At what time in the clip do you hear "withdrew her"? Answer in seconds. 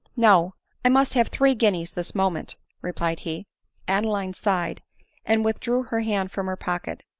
5.45-5.99